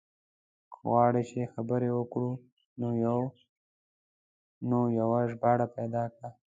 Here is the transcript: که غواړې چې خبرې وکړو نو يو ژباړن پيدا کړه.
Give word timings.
که 0.71 0.77
غواړې 0.89 1.21
چې 1.29 1.51
خبرې 1.53 1.89
وکړو 1.93 2.31
نو 4.69 4.77
يو 5.01 5.11
ژباړن 5.31 5.69
پيدا 5.77 6.03
کړه. 6.13 6.29